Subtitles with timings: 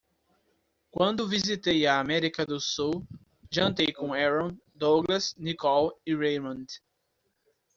[0.89, 3.05] Quando visitei a América do Sul,
[3.51, 6.65] jantei com Aaron, Douglas, Nicole e Raymond.